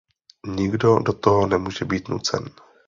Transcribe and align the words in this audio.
Nikdo 0.47 0.99
do 0.99 1.13
toho 1.13 1.47
nemůže 1.47 1.85
být 1.85 2.09
nucen. 2.09 2.49